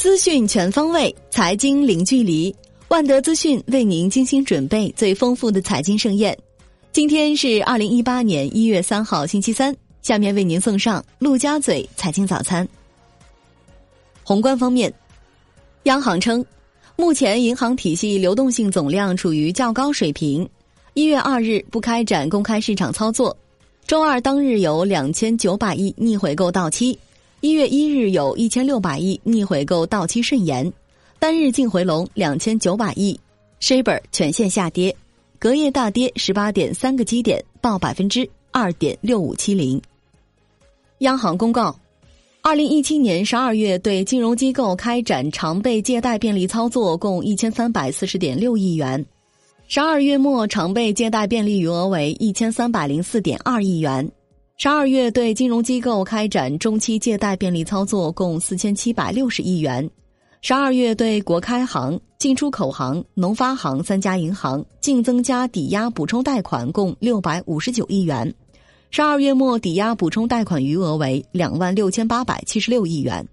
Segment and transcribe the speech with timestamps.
[0.00, 2.54] 资讯全方位，财经零距离。
[2.88, 6.34] 万德资讯为您精心准备最丰富的财经盛宴。
[6.90, 9.76] 今天是二零一八年一月三号，星期三。
[10.00, 12.66] 下面为您送上陆家嘴财经早餐。
[14.24, 14.90] 宏观方面，
[15.82, 16.42] 央行称，
[16.96, 20.48] 目前银行体系流动性总量处于较高水平。
[20.94, 23.36] 一月二日不开展公开市场操作。
[23.86, 26.98] 周二当日有两千九百亿逆回购到期。
[27.42, 30.70] 一月一日有一千六百亿逆回购到期顺延，
[31.18, 33.18] 单日净回笼两千九百亿
[33.62, 34.94] ，Shibor 全线下跌，
[35.38, 39.80] 隔夜大跌十八点三个基点，报百分之二点六五七零。
[40.98, 41.74] 央行公告，
[42.42, 49.02] 二零一七年十二月对金融机构开展常备借贷便利操作共一千三百四十点六亿元，
[49.66, 54.06] 十二月末常备借贷便利余额为一千三百零四点二亿元。
[54.62, 59.88] 十二月对金融机构开展中期借贷便利操作共四千七百六十亿元，
[60.42, 68.34] 十二月对国开行、进出口行、农发行三家银行净增加抵押补充贷款共六百五十九亿元，
[68.90, 73.26] 十二月末抵押补充贷款余额为两万六千八百七十六亿元。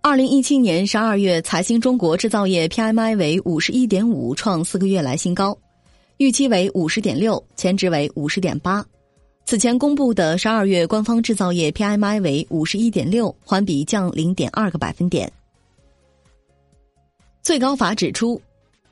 [0.00, 5.56] 二零一七年十二月财新中国制造业 PMI 为五十一点五，创四个月来新高，
[6.16, 8.84] 预期为五十点六，前值为五十点八。
[9.44, 15.30] 此前公布的十二月官方制造业 PMI 为五十一点六，环比降零点二个百分点。
[17.42, 18.40] 最高法指出，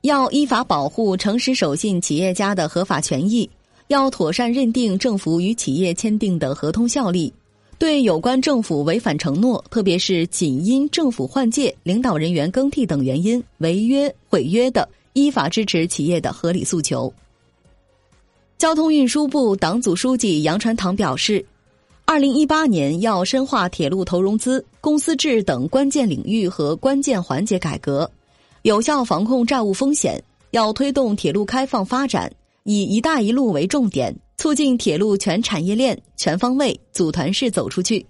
[0.02, 3.48] 要依法保护诚实守信企业家的合法权益，
[3.86, 7.32] 要妥善认定政府与企业签订的合同效力，
[7.78, 17.10] 对有关政府违反承诺，特别是仅因政府换届、领导人员更替等原因违约毁约的，依法支持企业的合理诉求。
[18.60, 21.42] 交通运输部党组书记杨传堂表示，
[22.04, 28.08] 二零一八年要深化铁路投融资、公司制等关键领域和关键环节改革，
[28.60, 30.22] 有效防控债务风险。
[30.50, 32.30] 要推动铁路开放发展，
[32.64, 38.04] 以“一带一路”为重点，促进铁路全产业链全方位组团式走出去。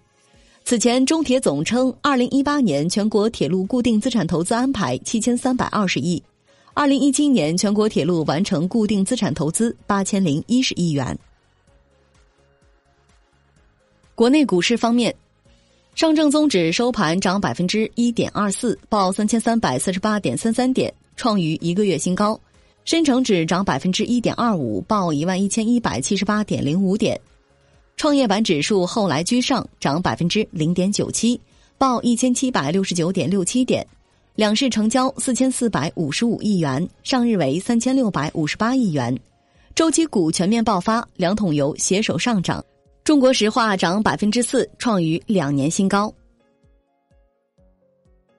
[0.65, 6.21] 此前，中铁总称，二零一八年全国铁路固定资产投资安排七千三百二十亿。
[6.81, 11.15] 二零一七年，全国铁路完成固定资产投资八千零一十亿元。
[14.15, 15.15] 国内股市方面，
[15.95, 22.35] 上证综指收盘涨百分之一点二四，报三千三百四十八点三三点，创于一个月新高；
[22.87, 27.15] 深成指涨百分之一点二五，报一万一千一百七十八点零五点；
[27.99, 31.39] 创业板指数后来居上，涨百分之零点九七，
[31.77, 33.87] 报一千七百六十九点六七点。
[34.37, 39.17] 两市成交四千四百五十五亿元，上日为三千六百五十八亿元。
[39.75, 42.65] 周期股全面爆发，两桶油携手上涨。
[43.05, 46.13] 中国石化涨百分之四，创逾两年新高。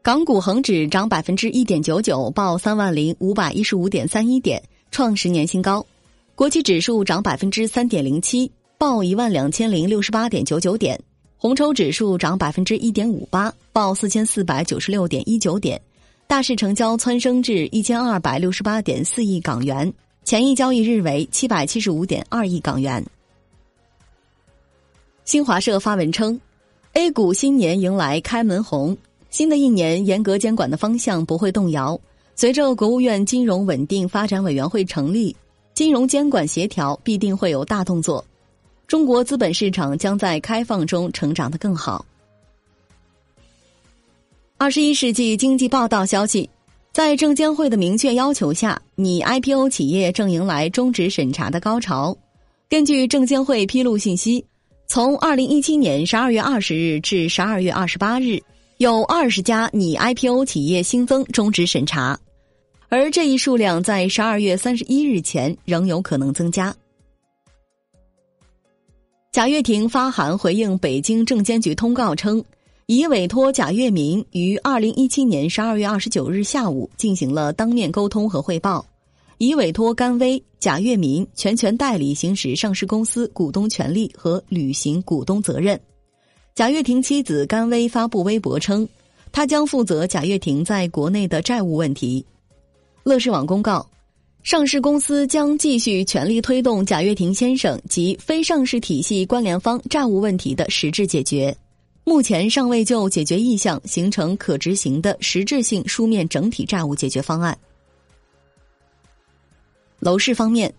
[0.02, 5.86] 港股恒指涨百分之一点九九，报三万零五百一十五点三一点，创十年新高。
[6.34, 11.00] 国企指数涨百分之三点零七，报一万两千零六十八点九九点。
[11.42, 15.82] 红筹指数涨百分之一点五八，报四千四百九十六点一九点，
[16.28, 19.92] 大市成交蹿升至一千二百六十八点四亿港元，
[20.24, 23.04] 前一交易日为七百七十五点二亿港元。
[25.26, 26.40] 新华社发文称
[26.94, 28.96] ，A 股新年迎来开门红，
[29.32, 32.00] 新的一年严格监管的方向不会动摇。
[32.36, 35.36] 随着国务院金融稳定发展委员会成立，
[35.74, 38.24] 金融监管协调必定会有大动作。
[38.92, 42.06] 中国资本市场将在开放中成长得更好。
[44.58, 46.50] 二十一世纪经济报道消息，
[46.92, 52.14] 在证监会的明确要求下，拟 IPO 企业正迎来终止审查的高潮。
[52.68, 54.44] 根据证监会披露信息，
[54.88, 58.42] 从二零一七年十二月二十日至十二月二十八日，
[58.76, 62.20] 有二十家拟 IPO 企业新增终止审查，
[62.90, 66.76] 而这一数量在十二月三十一日前仍有可能增加。
[69.32, 72.44] 贾跃亭发函回应北京证监局通告称，
[72.88, 78.86] 已委托贾跃民于二零一七年十二月二十九日下午进行了当面沟通和汇报，
[79.38, 85.80] 已委托甘薇、贾跃民全权代理行使上市公司股东权利和履行股东责任。
[86.54, 88.86] 贾跃亭妻子甘薇发布微博称，
[89.32, 92.26] 他将负责贾跃亭在国内的债务问题。
[93.04, 93.91] 乐视网公告。
[94.44, 101.56] 上市公司将继续全力推动贾跃亭先生及非上市体系关联方债务问题的实质解决，
[102.04, 107.56] 目前尚未就解决意向形成可执行的实质性书面整体债务解决方案。
[110.00, 110.74] 楼市方面，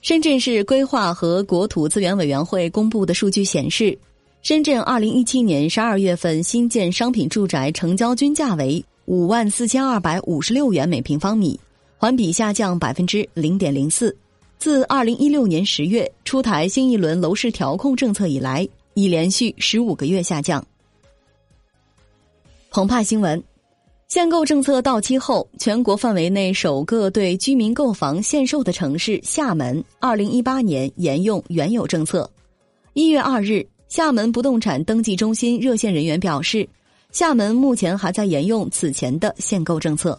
[0.00, 3.98] 深圳市规划和国土资源委员会公布的数据显示，
[4.40, 11.58] 深圳二零一七年十二月份新建商品住宅成交均价为五万四千二百五十六元每平方米，
[11.98, 14.16] 环比下降百分之零点零四。
[14.56, 20.64] 自二零一六年十月出台新一轮楼市调控政策以来，已连续十五个月下降。
[22.70, 23.42] 澎湃新闻。
[24.06, 32.30] 限购政策到期后，全国范围内首个对居民购房限售的城市厦门，二零一八年沿用原有政策。
[32.94, 36.66] 一月二日，厦门不动产登记中心热线人员表示，
[37.10, 40.18] 厦门目前还在沿用此前的限购政策。